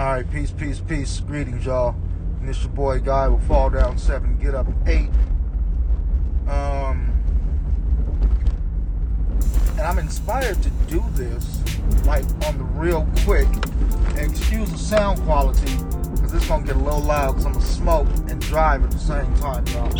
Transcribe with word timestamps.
All 0.00 0.06
right, 0.06 0.30
peace, 0.30 0.50
peace, 0.50 0.80
peace. 0.80 1.20
Greetings, 1.20 1.66
y'all. 1.66 1.94
And 2.38 2.48
this 2.48 2.62
your 2.62 2.72
boy 2.72 3.00
Guy 3.00 3.28
will 3.28 3.38
fall 3.40 3.68
down 3.68 3.98
seven, 3.98 4.38
get 4.38 4.54
up 4.54 4.66
eight. 4.86 5.10
Um, 6.48 7.12
and 9.72 9.80
I'm 9.82 9.98
inspired 9.98 10.62
to 10.62 10.70
do 10.88 11.04
this 11.10 11.60
like 12.06 12.24
on 12.46 12.56
the 12.56 12.64
real 12.64 13.06
quick. 13.26 13.46
And 14.16 14.20
excuse 14.20 14.72
the 14.72 14.78
sound 14.78 15.20
quality 15.24 15.70
because 16.14 16.32
it's 16.32 16.48
gonna 16.48 16.64
get 16.64 16.76
a 16.76 16.78
little 16.78 17.00
loud 17.00 17.32
because 17.32 17.44
I'm 17.44 17.52
gonna 17.52 17.66
smoke 17.66 18.08
and 18.30 18.40
drive 18.40 18.82
at 18.82 18.92
the 18.92 18.98
same 18.98 19.34
time, 19.34 19.66
y'all. 19.66 19.92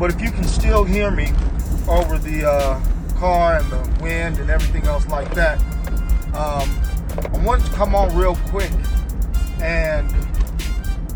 But 0.00 0.10
if 0.10 0.20
you 0.20 0.32
can 0.32 0.42
still 0.42 0.82
hear 0.82 1.12
me 1.12 1.28
over 1.88 2.18
the 2.18 2.44
uh, 2.44 2.80
car 3.20 3.58
and 3.58 3.70
the 3.70 4.02
wind 4.02 4.40
and 4.40 4.50
everything 4.50 4.84
else 4.88 5.06
like 5.06 5.32
that, 5.34 5.62
um, 6.34 6.68
I 7.32 7.38
wanted 7.44 7.66
to 7.66 7.72
come 7.72 7.94
on 7.94 8.14
real 8.16 8.36
quick 8.46 8.70
and 9.60 10.08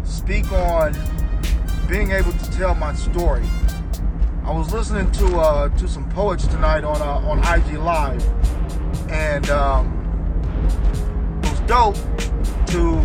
speak 0.04 0.50
on 0.52 0.96
being 1.88 2.12
able 2.12 2.32
to 2.32 2.50
tell 2.52 2.74
my 2.74 2.94
story. 2.94 3.44
I 4.44 4.50
was 4.50 4.72
listening 4.72 5.10
to 5.12 5.36
uh, 5.36 5.68
to 5.68 5.86
some 5.86 6.08
poets 6.10 6.46
tonight 6.46 6.84
on 6.84 7.00
uh, 7.00 7.28
on 7.28 7.38
IG 7.40 7.78
Live, 7.78 8.24
and 9.10 9.48
um, 9.50 9.86
it 11.44 11.50
was 11.50 11.60
dope 11.60 11.96
to 12.68 13.00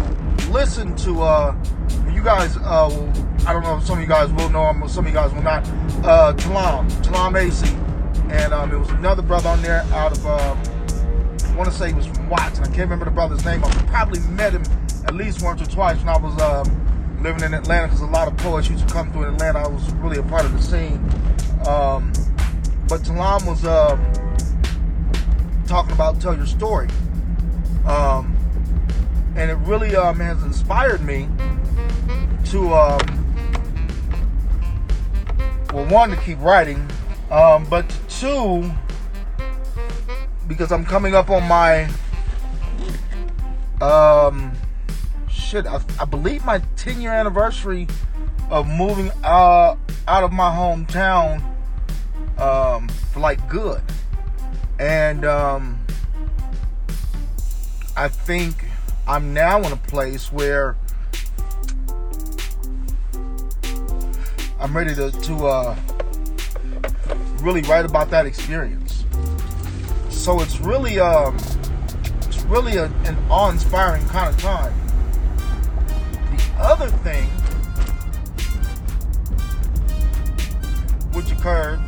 listen 0.52 0.96
to. 0.98 1.22
Uh, 1.22 1.56
you 2.12 2.24
guys, 2.24 2.58
uh, 2.58 2.88
I 3.46 3.54
don't 3.54 3.64
know 3.64 3.78
if 3.78 3.84
some 3.86 3.98
of 3.98 4.02
you 4.02 4.08
guys 4.08 4.32
will 4.34 4.50
know 4.50 4.72
him, 4.72 4.88
some 4.88 5.06
of 5.06 5.12
you 5.12 5.16
guys 5.16 5.32
will 5.34 5.44
not. 5.44 5.68
Uh, 6.04 6.34
Talam, 6.34 6.90
Talam 7.04 7.36
AC, 7.40 7.68
and 8.34 8.54
um, 8.54 8.72
it 8.72 8.78
was 8.78 8.90
another 8.90 9.22
brother 9.22 9.50
on 9.50 9.62
there 9.62 9.82
out 9.92 10.14
of. 10.14 10.26
Um, 10.26 10.77
want 11.58 11.72
to 11.72 11.76
say 11.76 11.88
he 11.88 11.94
was 11.96 12.06
from 12.06 12.30
Watson. 12.30 12.64
I 12.64 12.68
can't 12.68 12.82
remember 12.82 13.06
the 13.06 13.12
brother's 13.12 13.44
name. 13.44 13.64
I 13.66 13.72
probably 13.88 14.20
met 14.30 14.54
him 14.54 14.64
at 15.06 15.16
least 15.16 15.42
once 15.42 15.60
or 15.60 15.66
twice 15.66 15.98
when 15.98 16.10
I 16.10 16.18
was 16.18 16.40
um, 16.40 17.20
living 17.24 17.42
in 17.42 17.54
Atlanta 17.56 17.88
because 17.88 18.02
a 18.02 18.06
lot 18.06 18.28
of 18.28 18.38
poets 18.38 18.70
used 18.70 18.88
to 18.88 18.94
come 18.94 19.12
through 19.12 19.24
in 19.24 19.34
Atlanta. 19.34 19.60
I 19.60 19.68
was 19.68 19.92
really 19.94 20.20
a 20.20 20.24
part 20.24 20.46
of 20.46 20.54
the 20.54 20.62
scene. 20.62 20.98
Um, 21.68 22.14
but 22.88 23.02
Talam 23.02 23.48
was 23.48 23.66
uh, 23.66 23.98
talking 25.68 25.94
about 25.94 26.22
tell 26.22 26.38
your 26.38 26.46
story. 26.46 26.90
Um, 27.88 28.38
and 29.36 29.50
it 29.50 29.58
really 29.68 29.96
um, 29.96 30.20
has 30.20 30.44
inspired 30.44 31.04
me 31.04 31.28
to, 32.46 32.74
um, 32.74 33.36
well, 35.74 35.86
one, 35.88 36.12
to 36.12 36.18
keep 36.18 36.40
writing, 36.40 36.88
but 37.30 37.86
two, 38.10 38.72
because 40.48 40.72
I'm 40.72 40.86
coming 40.86 41.14
up 41.16 41.30
on 41.30 41.48
my 41.48 41.90
um 43.82 44.54
shit 45.30 45.68
I, 45.68 45.80
I 46.00 46.06
believe 46.06 46.44
my 46.46 46.60
10 46.78 47.00
year 47.02 47.14
anniversary 47.14 47.88
of 48.50 48.68
moving 48.68 49.12
uh 49.24 49.76
out 50.08 50.24
of 50.24 50.32
my 50.32 50.50
hometown 50.50 51.44
um 52.40 52.88
for 53.12 53.20
like 53.20 53.48
good. 53.50 53.82
And 54.80 55.26
um 55.26 55.80
I 57.96 58.08
think 58.08 58.66
I'm 59.08 59.34
now 59.34 59.60
in 59.62 59.72
a 59.72 59.78
place 59.78 60.32
where 60.32 60.76
I'm 64.60 64.76
ready 64.76 64.96
to 64.96 65.12
to 65.12 65.48
uh 65.48 65.76
really 67.42 67.62
write 67.62 67.86
about 67.86 68.10
that 68.10 68.26
experience 68.26 68.87
so 70.28 70.42
it's 70.42 70.60
really 70.60 71.00
um 71.00 71.38
it's 72.24 72.44
really 72.48 72.76
a, 72.76 72.88
an 73.06 73.18
awe-inspiring 73.30 74.06
kind 74.10 74.28
of 74.28 74.42
time. 74.42 74.74
The 76.36 76.64
other 76.64 76.90
thing 76.90 77.30
which 81.14 81.32
occurred 81.32 81.80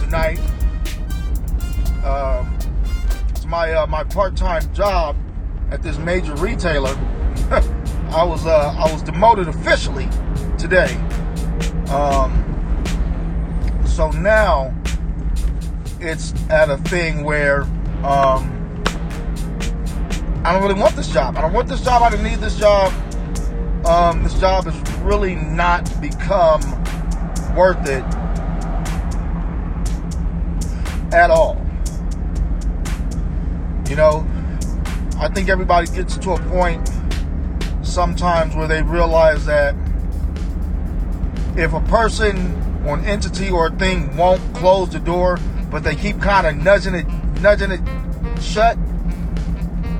tonight 0.00 0.40
um, 2.04 2.58
it's 3.28 3.46
my 3.46 3.72
uh, 3.72 3.86
my 3.86 4.02
part-time 4.02 4.74
job 4.74 5.14
at 5.70 5.80
this 5.80 5.96
major 5.98 6.34
retailer. 6.34 6.96
I 8.10 8.24
was 8.24 8.46
uh, 8.46 8.74
I 8.76 8.92
was 8.92 9.00
demoted 9.00 9.46
officially 9.46 10.08
today. 10.58 10.92
Um, 11.88 12.34
so 13.86 14.10
now 14.10 14.74
it's 16.04 16.34
at 16.50 16.70
a 16.70 16.76
thing 16.76 17.24
where 17.24 17.62
um, 18.04 18.82
I 20.44 20.52
don't 20.52 20.62
really 20.62 20.78
want 20.78 20.94
this 20.94 21.08
job. 21.08 21.36
I 21.36 21.40
don't 21.40 21.52
want 21.52 21.68
this 21.68 21.80
job. 21.80 22.02
I 22.02 22.10
don't 22.10 22.22
need 22.22 22.38
this 22.38 22.56
job. 22.56 22.92
Um, 23.86 24.22
this 24.22 24.38
job 24.38 24.64
has 24.64 25.00
really 25.00 25.34
not 25.34 25.90
become 26.00 26.60
worth 27.54 27.86
it 27.88 28.04
at 31.14 31.30
all. 31.30 31.60
You 33.88 33.96
know, 33.96 34.26
I 35.18 35.28
think 35.28 35.48
everybody 35.48 35.86
gets 35.86 36.16
to 36.18 36.32
a 36.32 36.40
point 36.48 36.90
sometimes 37.82 38.54
where 38.54 38.66
they 38.66 38.82
realize 38.82 39.46
that 39.46 39.74
if 41.56 41.72
a 41.72 41.80
person 41.82 42.60
or 42.86 42.98
an 42.98 43.04
entity 43.04 43.50
or 43.50 43.68
a 43.68 43.70
thing 43.70 44.14
won't 44.16 44.42
close 44.54 44.90
the 44.90 44.98
door, 44.98 45.38
but 45.70 45.82
they 45.82 45.94
keep 45.94 46.20
kind 46.20 46.46
of 46.46 46.56
nudging 46.56 46.94
it, 46.94 47.06
nudging 47.40 47.70
it 47.70 47.80
shut, 48.40 48.76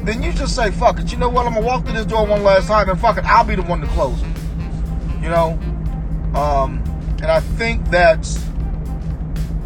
then 0.05 0.23
you 0.23 0.33
just 0.33 0.55
say, 0.55 0.71
fuck 0.71 0.99
it. 0.99 1.11
You 1.11 1.19
know 1.19 1.29
what? 1.29 1.47
I'm 1.47 1.55
gonna 1.55 1.67
walk 1.67 1.85
through 1.85 1.95
this 1.95 2.07
door 2.07 2.27
one 2.27 2.43
last 2.43 2.69
time 2.69 2.89
and 2.89 3.01
fuck 3.01 3.17
it, 3.17 3.25
I'll 3.25 3.45
be 3.45 3.55
the 3.55 3.63
one 3.63 3.81
to 3.81 3.87
close 3.89 4.21
it. 4.23 4.29
You 5.23 5.31
know? 5.31 5.59
Um, 6.35 6.83
and 7.23 7.27
I 7.27 7.41
think 7.41 7.89
that's 7.89 8.45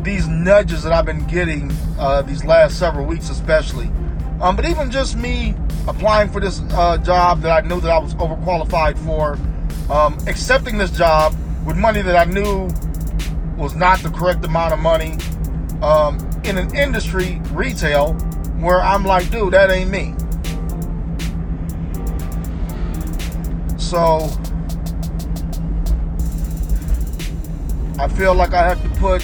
these 0.02 0.28
nudges 0.28 0.82
that 0.84 0.92
I've 0.92 1.06
been 1.06 1.26
getting 1.26 1.72
uh, 1.98 2.22
these 2.22 2.44
last 2.44 2.78
several 2.78 3.04
weeks, 3.04 3.30
especially. 3.30 3.90
Um, 4.40 4.54
but 4.54 4.64
even 4.64 4.90
just 4.90 5.16
me 5.16 5.54
applying 5.88 6.28
for 6.28 6.40
this 6.40 6.60
uh, 6.70 6.98
job 6.98 7.40
that 7.40 7.50
I 7.64 7.66
knew 7.66 7.80
that 7.80 7.90
I 7.90 7.98
was 7.98 8.14
overqualified 8.14 8.96
for, 8.98 9.38
um, 9.92 10.16
accepting 10.28 10.78
this 10.78 10.90
job 10.90 11.34
with 11.66 11.76
money 11.76 12.02
that 12.02 12.16
I 12.16 12.30
knew 12.30 12.68
was 13.56 13.74
not 13.74 13.98
the 14.00 14.10
correct 14.10 14.44
amount 14.44 14.72
of 14.72 14.78
money 14.78 15.18
um, 15.82 16.18
in 16.44 16.58
an 16.58 16.74
industry, 16.76 17.40
retail, 17.52 18.14
where 18.58 18.80
I'm 18.80 19.04
like, 19.04 19.30
dude, 19.30 19.52
that 19.52 19.70
ain't 19.70 19.90
me. 19.90 20.14
So 23.78 24.28
I 27.98 28.06
feel 28.08 28.34
like 28.34 28.52
I 28.52 28.68
have 28.68 28.82
to 28.82 29.00
put 29.00 29.22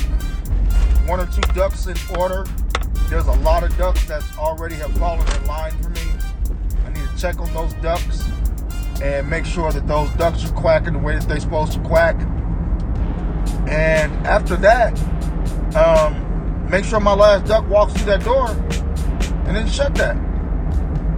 one 1.07 1.21
or 1.21 1.27
two 1.27 1.43
ducks 1.53 1.87
in 1.87 1.97
order. 2.17 2.45
There's 3.09 3.27
a 3.27 3.33
lot 3.33 3.63
of 3.63 3.77
ducks 3.77 4.05
that 4.07 4.23
already 4.39 4.77
have 4.77 4.93
fallen 4.97 5.27
in 5.37 5.47
line 5.47 5.73
for 5.83 5.91
me. 5.91 6.01
I 6.87 6.89
need 6.91 7.09
to 7.09 7.17
check 7.17 7.39
on 7.41 7.53
those 7.53 7.75
ducks 7.75 8.29
and 9.03 9.29
make 9.29 9.45
sure 9.45 9.71
that 9.71 9.87
those 9.87 10.09
ducks 10.13 10.45
are 10.45 10.53
quacking 10.55 10.95
the 10.95 10.99
way 10.99 11.19
that 11.19 11.29
they're 11.29 11.41
supposed 11.41 11.73
to 11.75 11.81
quack. 11.81 12.17
And 13.69 14.13
after 14.27 14.57
that, 14.57 14.99
um, 15.77 16.24
make 16.75 16.85
sure 16.85 16.99
my 16.99 17.15
last 17.15 17.47
duck 17.47 17.65
walks 17.69 17.93
through 17.93 18.07
that 18.07 18.25
door 18.25 18.49
and 19.47 19.55
then 19.55 19.69
shut 19.69 19.95
that. 19.95 20.15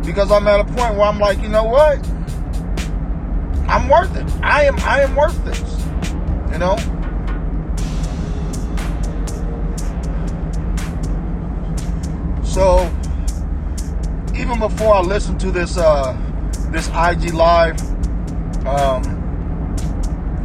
Because 0.05 0.31
I'm 0.31 0.47
at 0.49 0.61
a 0.61 0.65
point 0.65 0.97
where 0.97 1.05
I'm 1.05 1.19
like, 1.19 1.41
you 1.41 1.49
know 1.49 1.65
what? 1.65 2.06
I'm 3.67 3.89
worth 3.89 4.15
it. 4.17 4.31
I 4.43 4.65
am 4.65 4.78
I 4.81 5.00
am 5.00 5.17
worth 5.17 5.43
this. 5.47 5.62
You 6.53 6.59
know? 6.59 6.77
So 12.44 12.85
even 14.38 14.59
before 14.59 14.93
I 14.93 15.00
listened 15.00 15.41
to 15.41 15.50
this 15.50 15.79
uh 15.79 16.14
this 16.70 16.88
IG 16.88 17.32
live, 17.32 17.81
um 18.67 19.02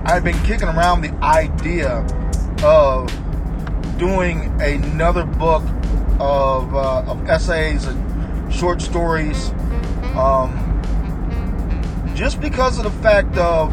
I've 0.05 0.23
been 0.23 0.41
kicking 0.43 0.69
around 0.69 1.01
the 1.01 1.13
idea 1.21 1.97
of 2.63 3.20
doing 4.01 4.51
another 4.59 5.23
book 5.23 5.61
of, 6.19 6.73
uh, 6.73 7.03
of 7.03 7.29
essays 7.29 7.85
and 7.85 8.51
short 8.51 8.81
stories, 8.81 9.51
um, 10.15 10.51
just 12.15 12.41
because 12.41 12.79
of 12.79 12.83
the 12.83 13.03
fact 13.03 13.37
of 13.37 13.71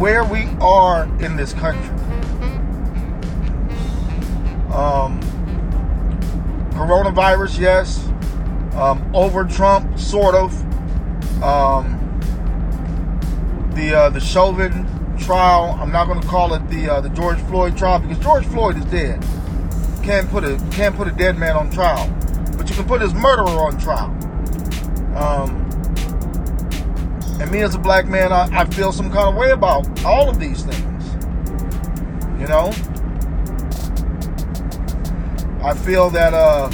where 0.00 0.24
we 0.24 0.46
are 0.58 1.04
in 1.22 1.36
this 1.36 1.52
country. 1.52 1.94
Um, 4.72 5.20
coronavirus, 6.70 7.58
yes. 7.58 8.06
Um, 8.74 9.10
over 9.14 9.44
Trump, 9.44 9.98
sort 9.98 10.34
of. 10.34 10.50
Um, 11.42 11.98
the 13.74 13.94
uh, 13.94 14.08
the 14.08 14.20
Chauvin 14.20 14.99
trial. 15.30 15.78
I'm 15.80 15.92
not 15.92 16.08
going 16.08 16.20
to 16.20 16.26
call 16.26 16.54
it 16.54 16.68
the 16.70 16.88
uh, 16.88 17.00
the 17.00 17.08
George 17.10 17.38
Floyd 17.42 17.78
trial 17.78 18.00
because 18.00 18.18
George 18.18 18.44
Floyd 18.46 18.76
is 18.76 18.84
dead. 18.86 19.24
can't 20.02 20.28
put 20.28 20.42
a 20.42 20.56
can't 20.72 20.96
put 20.96 21.06
a 21.06 21.12
dead 21.12 21.38
man 21.38 21.54
on 21.54 21.70
trial, 21.70 22.12
but 22.56 22.68
you 22.68 22.74
can 22.74 22.84
put 22.84 23.00
his 23.00 23.14
murderer 23.14 23.46
on 23.46 23.78
trial. 23.78 24.10
Um, 25.16 25.54
and 27.40 27.48
me 27.48 27.60
as 27.60 27.76
a 27.76 27.78
black 27.78 28.08
man, 28.08 28.32
I, 28.32 28.48
I 28.50 28.64
feel 28.64 28.90
some 28.90 29.08
kind 29.08 29.28
of 29.28 29.36
way 29.36 29.52
about 29.52 30.04
all 30.04 30.28
of 30.28 30.40
these 30.40 30.64
things. 30.64 31.04
You 32.40 32.48
know, 32.48 32.72
I 35.62 35.74
feel 35.74 36.10
that 36.10 36.34
uh, 36.34 36.72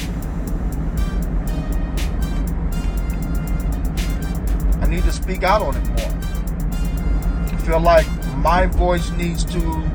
I 4.80 4.88
need 4.88 5.04
to 5.04 5.12
speak 5.12 5.42
out 5.42 5.60
on 5.60 5.76
it 5.76 5.86
more. 5.88 7.52
I 7.52 7.62
feel 7.66 7.80
like 7.80 8.06
my 8.36 8.66
voice 8.66 9.10
needs 9.12 9.44
to 9.46 9.90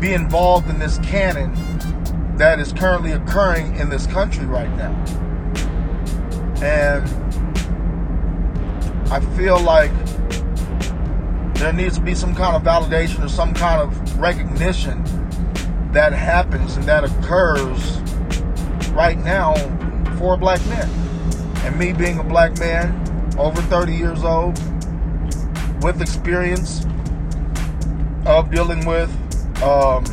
be 0.00 0.12
involved 0.12 0.68
in 0.68 0.78
this 0.78 0.98
canon 0.98 1.54
that 2.36 2.58
is 2.58 2.72
currently 2.72 3.12
occurring 3.12 3.76
in 3.76 3.88
this 3.88 4.06
country 4.06 4.44
right 4.44 4.70
now. 4.76 4.92
And 6.62 7.08
I 9.10 9.20
feel 9.36 9.60
like 9.60 9.92
there 11.54 11.72
needs 11.72 11.96
to 11.96 12.02
be 12.02 12.14
some 12.14 12.34
kind 12.34 12.56
of 12.56 12.62
validation 12.62 13.24
or 13.24 13.28
some 13.28 13.54
kind 13.54 13.80
of 13.80 14.18
recognition 14.18 15.02
that 15.92 16.12
happens 16.12 16.76
and 16.76 16.84
that 16.84 17.04
occurs 17.04 17.98
right 18.90 19.18
now 19.18 19.54
for 20.18 20.36
black 20.36 20.64
men. 20.66 20.88
And 21.64 21.78
me 21.78 21.92
being 21.92 22.18
a 22.18 22.24
black 22.24 22.58
man, 22.58 22.92
over 23.38 23.62
30 23.62 23.94
years 23.94 24.24
old, 24.24 24.58
with 25.82 26.02
experience 26.02 26.84
of 28.26 28.50
dealing 28.50 28.84
with 28.86 29.10
um, 29.62 30.04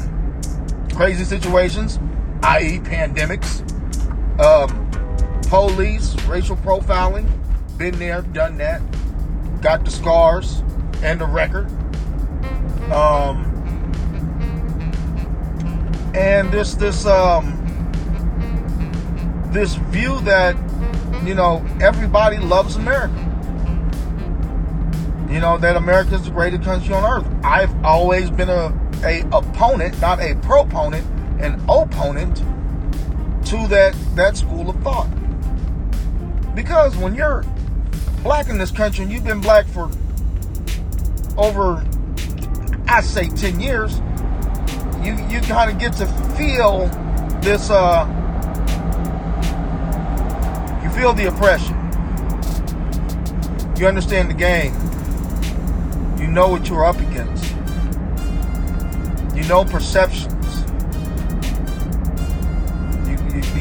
crazy 0.93 1.23
situations, 1.23 1.99
i.e., 2.43 2.79
pandemics, 2.79 3.61
um, 4.39 5.41
police, 5.49 6.15
racial 6.25 6.55
profiling. 6.57 7.29
Been 7.77 7.97
there, 7.97 8.21
done 8.21 8.57
that. 8.57 8.81
Got 9.61 9.85
the 9.85 9.91
scars 9.91 10.63
and 11.01 11.19
the 11.19 11.25
record. 11.25 11.67
Um, 12.91 13.47
and 16.13 16.51
this 16.51 16.75
this 16.75 17.05
um, 17.05 17.57
this 19.51 19.75
view 19.75 20.19
that 20.21 20.55
you 21.25 21.33
know 21.33 21.65
everybody 21.79 22.37
loves 22.37 22.75
America. 22.75 23.30
You 25.31 25.39
know 25.39 25.57
that 25.59 25.77
America 25.77 26.15
is 26.15 26.25
the 26.25 26.31
greatest 26.31 26.63
country 26.63 26.93
on 26.93 27.05
earth. 27.05 27.45
I've 27.45 27.73
always 27.85 28.29
been 28.29 28.49
a 28.49 28.77
a 29.05 29.21
opponent, 29.31 29.99
not 30.01 30.19
a 30.19 30.35
proponent, 30.41 31.07
an 31.41 31.53
opponent 31.69 32.35
to 33.45 33.65
that 33.69 33.95
that 34.15 34.35
school 34.35 34.69
of 34.69 34.75
thought. 34.83 35.07
Because 36.53 36.97
when 36.97 37.15
you're 37.15 37.45
black 38.23 38.49
in 38.49 38.57
this 38.57 38.71
country 38.71 39.03
and 39.03 39.11
you've 39.11 39.23
been 39.23 39.39
black 39.39 39.67
for 39.67 39.89
over 41.37 41.81
I 42.87 42.99
say 42.99 43.29
10 43.29 43.61
years, 43.61 43.99
you 45.01 45.15
you 45.29 45.39
kind 45.47 45.71
of 45.71 45.79
get 45.79 45.93
to 45.93 46.07
feel 46.35 46.87
this 47.41 47.69
uh 47.69 48.05
you 50.83 50.89
feel 50.89 51.13
the 51.13 51.29
oppression. 51.29 51.77
You 53.79 53.87
understand 53.87 54.29
the 54.29 54.33
game. 54.33 54.75
You 56.21 56.27
know 56.27 56.47
what 56.47 56.69
you're 56.69 56.85
up 56.85 56.99
against. 56.99 57.55
You 59.35 59.43
know 59.49 59.65
perceptions. 59.65 60.29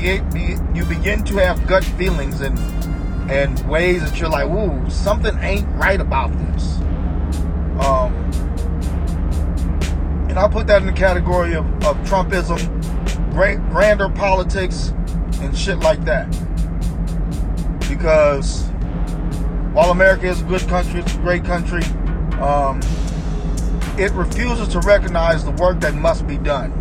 You, 0.01 0.25
you, 0.35 0.73
you 0.75 0.85
begin 0.85 1.25
to 1.25 1.37
have 1.37 1.67
gut 1.67 1.85
feelings 1.85 2.41
and 2.43 2.59
and 3.31 3.59
ways 3.69 4.03
that 4.03 4.19
you're 4.19 4.29
like, 4.29 4.49
ooh, 4.49 4.91
something 4.91 5.37
ain't 5.39 5.67
right 5.77 6.01
about 6.01 6.33
this. 6.37 6.79
Um, 7.81 8.13
and 10.29 10.39
I'll 10.39 10.49
put 10.49 10.67
that 10.67 10.83
in 10.83 10.87
the 10.87 10.93
category 10.93 11.55
of, 11.55 11.65
of 11.85 11.97
Trumpism, 11.99 12.59
grander 13.33 14.09
politics, 14.09 14.93
and 15.41 15.57
shit 15.57 15.79
like 15.79 16.05
that. 16.05 16.29
Because 17.89 18.65
while 19.73 19.93
America 19.93 20.27
is 20.27 20.41
a 20.41 20.45
good 20.45 20.63
country, 20.63 21.01
it's 21.01 21.15
a 21.15 21.19
great 21.19 21.45
country, 21.45 21.83
um, 22.41 22.81
it 23.99 24.13
refuses 24.13 24.69
to 24.69 24.81
recognize 24.81 25.45
the 25.45 25.51
work 25.53 25.81
that 25.81 25.95
must 25.95 26.27
be 26.27 26.39
done. 26.39 26.73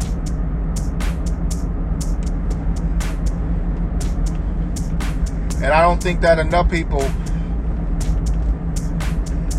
And 5.62 5.74
I 5.74 5.82
don't 5.82 6.02
think 6.02 6.22
that 6.22 6.40
enough 6.40 6.72
people 6.72 7.02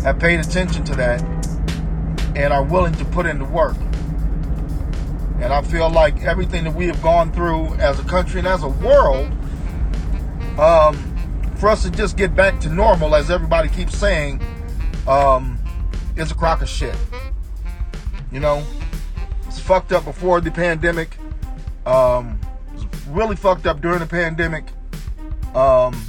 have 0.03 0.17
paid 0.19 0.39
attention 0.39 0.83
to 0.85 0.95
that 0.95 1.21
and 2.35 2.51
are 2.51 2.63
willing 2.63 2.93
to 2.95 3.05
put 3.05 3.27
in 3.27 3.37
the 3.37 3.45
work. 3.45 3.77
And 5.39 5.53
I 5.53 5.61
feel 5.61 5.89
like 5.91 6.23
everything 6.23 6.63
that 6.63 6.73
we 6.73 6.87
have 6.87 7.01
gone 7.03 7.31
through 7.31 7.75
as 7.75 7.99
a 7.99 8.03
country 8.03 8.39
and 8.39 8.47
as 8.47 8.63
a 8.63 8.69
world, 8.69 9.31
um, 10.59 10.97
for 11.57 11.69
us 11.69 11.83
to 11.83 11.91
just 11.91 12.17
get 12.17 12.35
back 12.35 12.59
to 12.61 12.69
normal, 12.69 13.15
as 13.15 13.29
everybody 13.29 13.69
keeps 13.69 13.95
saying, 13.95 14.41
um, 15.07 15.60
is 16.15 16.31
a 16.31 16.35
crock 16.35 16.61
of 16.61 16.69
shit. 16.69 16.95
You 18.31 18.39
know, 18.39 18.63
it's 19.47 19.59
fucked 19.59 19.91
up 19.91 20.05
before 20.05 20.41
the 20.41 20.51
pandemic. 20.51 21.17
Um, 21.85 22.39
really 23.09 23.35
fucked 23.35 23.65
up 23.65 23.81
during 23.81 23.99
the 23.99 24.05
pandemic. 24.05 24.65
Um, 25.53 26.01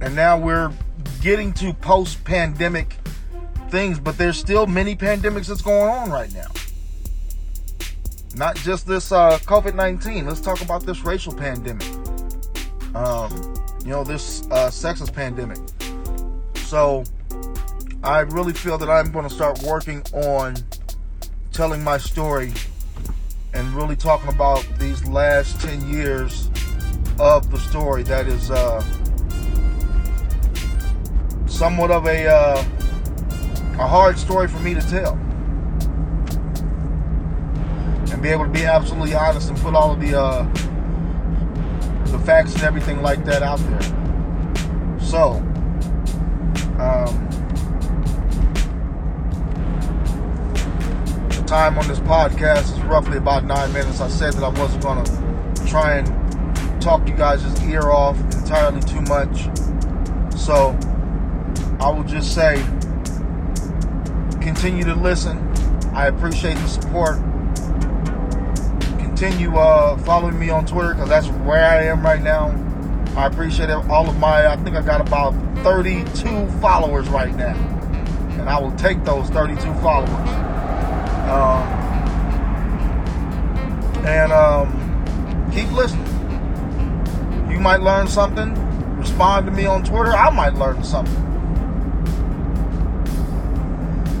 and 0.00 0.14
now 0.14 0.38
we're 0.38 0.72
getting 1.20 1.52
to 1.54 1.72
post-pandemic 1.74 2.96
things, 3.70 3.98
but 3.98 4.16
there's 4.16 4.38
still 4.38 4.66
many 4.66 4.94
pandemics 4.94 5.46
that's 5.46 5.62
going 5.62 5.88
on 5.88 6.10
right 6.10 6.32
now. 6.32 6.46
Not 8.36 8.56
just 8.56 8.86
this 8.86 9.12
uh, 9.12 9.38
COVID-19. 9.38 10.26
Let's 10.26 10.40
talk 10.40 10.60
about 10.60 10.84
this 10.84 11.02
racial 11.04 11.32
pandemic. 11.32 11.86
Um, 12.94 13.54
you 13.84 13.90
know, 13.90 14.04
this 14.04 14.42
uh, 14.50 14.68
sexist 14.68 15.12
pandemic. 15.12 15.58
So 16.64 17.04
I 18.02 18.20
really 18.20 18.54
feel 18.54 18.78
that 18.78 18.88
I'm 18.88 19.12
going 19.12 19.28
to 19.28 19.34
start 19.34 19.62
working 19.62 20.02
on 20.14 20.56
telling 21.52 21.84
my 21.84 21.98
story 21.98 22.52
and 23.52 23.72
really 23.74 23.96
talking 23.96 24.28
about 24.28 24.66
these 24.78 25.06
last 25.06 25.60
10 25.60 25.88
years 25.88 26.48
of 27.20 27.50
the 27.50 27.58
story 27.58 28.02
that 28.04 28.26
is 28.26 28.50
uh, 28.50 28.80
somewhat 31.46 31.90
of 31.90 32.06
a 32.06 32.26
uh, 32.26 32.64
a 33.78 33.86
hard 33.86 34.18
story 34.18 34.48
for 34.48 34.58
me 34.60 34.74
to 34.74 34.80
tell. 34.80 35.12
And 38.10 38.22
be 38.22 38.30
able 38.30 38.44
to 38.44 38.50
be 38.50 38.64
absolutely 38.64 39.14
honest 39.14 39.50
and 39.50 39.58
put 39.58 39.74
all 39.74 39.92
of 39.92 40.00
the 40.00 40.18
uh, 40.18 40.42
the 42.06 42.18
facts 42.20 42.54
and 42.54 42.62
everything 42.62 43.02
like 43.02 43.24
that 43.26 43.42
out 43.42 43.58
there. 43.58 44.98
So 44.98 45.42
um, 46.80 47.28
the 51.28 51.44
time 51.46 51.78
on 51.78 51.86
this 51.86 52.00
podcast 52.00 52.76
is 52.76 52.80
roughly 52.82 53.16
about 53.16 53.44
nine 53.44 53.72
minutes. 53.72 54.00
I 54.00 54.08
said 54.08 54.34
that 54.34 54.42
I 54.42 54.48
wasn't 54.48 54.82
going 54.82 55.04
to 55.04 55.66
try 55.66 55.98
and 55.98 56.82
talk 56.82 57.08
you 57.08 57.14
guys' 57.14 57.62
ear 57.64 57.90
off 57.90 58.18
entirely 58.34 58.80
too 58.80 59.00
much. 59.02 59.48
So 60.36 60.76
I 61.80 61.90
will 61.90 62.04
just 62.04 62.34
say 62.34 62.56
continue 64.40 64.84
to 64.84 64.94
listen. 64.94 65.38
I 65.94 66.08
appreciate 66.08 66.54
the 66.54 66.68
support. 66.68 67.18
Continue 68.98 69.56
uh, 69.56 69.96
following 69.98 70.38
me 70.38 70.50
on 70.50 70.66
Twitter 70.66 70.94
because 70.94 71.08
that's 71.08 71.28
where 71.28 71.64
I 71.64 71.84
am 71.84 72.02
right 72.02 72.20
now. 72.20 72.63
I 73.16 73.26
appreciate 73.26 73.70
all 73.70 74.08
of 74.08 74.18
my, 74.18 74.46
I 74.46 74.56
think 74.56 74.76
I 74.76 74.82
got 74.82 75.00
about 75.00 75.32
32 75.62 76.48
followers 76.60 77.08
right 77.08 77.34
now. 77.34 77.54
And 78.40 78.50
I 78.50 78.58
will 78.60 78.72
take 78.72 79.04
those 79.04 79.28
32 79.30 79.60
followers. 79.74 80.28
Um, 81.30 81.84
and 84.04 84.32
um, 84.32 85.50
keep 85.52 85.70
listening. 85.70 86.04
You 87.50 87.60
might 87.60 87.80
learn 87.80 88.08
something. 88.08 88.52
Respond 88.96 89.46
to 89.46 89.52
me 89.52 89.66
on 89.66 89.84
Twitter. 89.84 90.12
I 90.12 90.30
might 90.30 90.54
learn 90.54 90.82
something. 90.82 91.14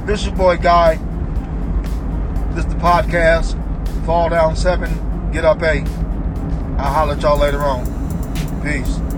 This 0.06 0.20
is 0.20 0.26
your 0.26 0.36
boy 0.36 0.56
Guy. 0.58 0.96
This 2.54 2.64
is 2.64 2.72
the 2.72 2.78
podcast. 2.78 3.60
Fall 4.06 4.28
down 4.28 4.54
seven, 4.54 5.30
get 5.32 5.44
up 5.44 5.62
eight. 5.62 5.88
I'll 6.78 6.92
holler 6.92 7.14
at 7.14 7.22
y'all 7.22 7.38
later 7.38 7.62
on. 7.62 7.93
Peace. 8.64 9.13